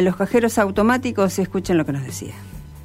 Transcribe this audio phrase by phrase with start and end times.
[0.00, 2.34] en los cajeros automáticos, escuchen lo que nos decía.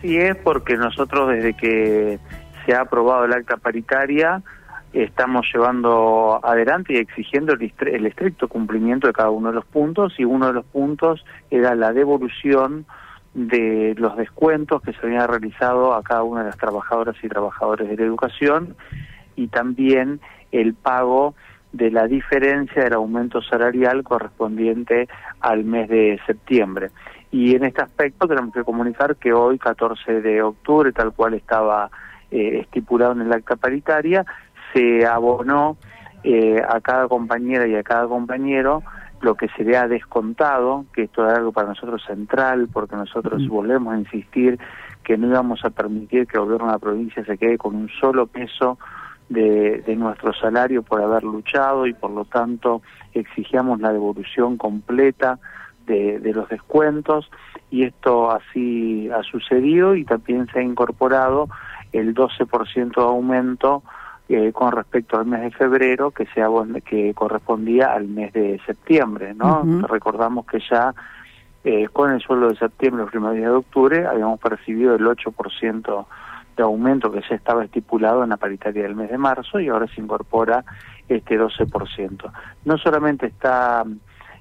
[0.00, 2.18] Sí, es porque nosotros desde que
[2.64, 4.42] se ha aprobado el acta paritaria
[4.92, 10.24] estamos llevando adelante y exigiendo el, estricto cumplimiento de cada uno de los puntos y
[10.24, 12.86] uno de los puntos era la devolución
[13.34, 17.88] de los descuentos que se habían realizado a cada una de las trabajadoras y trabajadores
[17.88, 18.74] de la educación
[19.36, 20.20] y también
[20.50, 21.34] el pago
[21.72, 25.08] de la diferencia del aumento salarial correspondiente
[25.40, 26.90] al mes de septiembre.
[27.30, 31.90] Y en este aspecto tenemos que comunicar que hoy, 14 de octubre, tal cual estaba
[32.30, 34.24] eh, estipulado en el acta paritaria,
[34.72, 35.76] se abonó
[36.24, 38.82] eh, a cada compañera y a cada compañero
[39.20, 43.46] lo que se le ha descontado, que esto es algo para nosotros central, porque nosotros
[43.48, 44.58] volvemos a insistir
[45.04, 47.88] que no íbamos a permitir que el gobierno de la provincia se quede con un
[48.00, 48.78] solo peso
[49.30, 52.82] de, de, nuestro salario por haber luchado y por lo tanto
[53.14, 55.38] exigíamos la devolución completa
[55.86, 57.30] de, de los descuentos
[57.70, 61.48] y esto así ha sucedido y también se ha incorporado
[61.92, 63.82] el 12% de aumento
[64.28, 66.42] eh, con respecto al mes de febrero que se
[66.84, 69.64] que correspondía al mes de septiembre, ¿no?
[69.88, 70.94] Recordamos que ya
[71.64, 76.06] eh, con el sueldo de septiembre, los primeros días de octubre, habíamos percibido el 8%
[76.60, 79.86] de aumento que ya estaba estipulado en la paritaria del mes de marzo y ahora
[79.94, 80.64] se incorpora
[81.08, 82.30] este 12%.
[82.66, 83.84] No solamente está,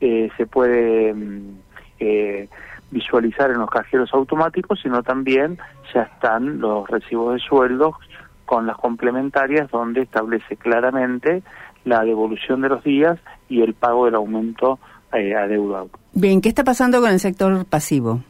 [0.00, 1.58] eh, se puede mm,
[2.00, 2.48] eh,
[2.90, 5.58] visualizar en los cajeros automáticos, sino también
[5.94, 7.94] ya están los recibos de sueldos
[8.44, 11.42] con las complementarias donde establece claramente
[11.84, 13.18] la devolución de los días
[13.48, 14.78] y el pago del aumento
[15.14, 15.88] eh, adeudado.
[16.12, 18.20] Bien, ¿qué está pasando con el sector pasivo?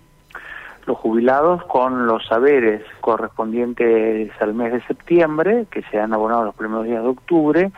[0.87, 6.55] Los jubilados con los saberes correspondientes al mes de septiembre, que se han abonado los
[6.55, 7.73] primeros días de octubre,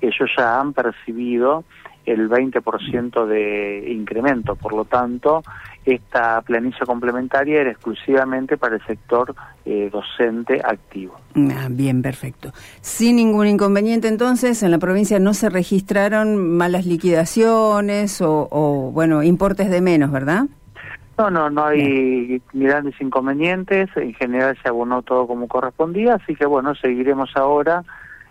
[0.00, 1.64] ellos ya han percibido
[2.06, 4.56] el 20% de incremento.
[4.56, 5.42] Por lo tanto,
[5.84, 11.16] esta planilla complementaria era exclusivamente para el sector eh, docente activo.
[11.34, 12.52] Ah, bien, perfecto.
[12.80, 19.70] Sin ningún inconveniente, entonces, en la provincia no se registraron malas liquidaciones o, bueno, importes
[19.70, 20.46] de menos, ¿verdad?
[21.20, 23.90] No, no, no hay grandes inconvenientes.
[23.94, 27.84] En general se abonó todo como correspondía, así que bueno, seguiremos ahora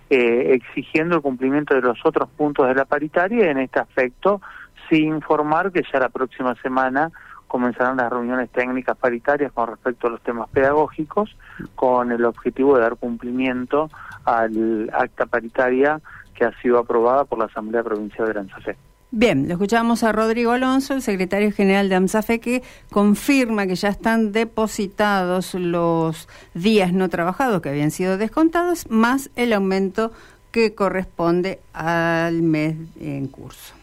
[0.09, 4.41] eh, exigiendo el cumplimiento de los otros puntos de la paritaria en este aspecto,
[4.89, 7.11] sin informar que ya la próxima semana
[7.47, 11.37] comenzarán las reuniones técnicas paritarias con respecto a los temas pedagógicos,
[11.75, 13.91] con el objetivo de dar cumplimiento
[14.25, 16.01] al acta paritaria
[16.33, 18.77] que ha sido aprobada por la Asamblea Provincial de Lanzafe.
[19.11, 22.61] Bien, lo escuchamos a Rodrigo Alonso, el secretario general de AMSAFE, que
[22.91, 29.53] confirma que ya están depositados los días no trabajados que habían sido descontados, más el
[29.53, 30.11] aumento
[30.51, 33.78] que corresponde al mes en curso.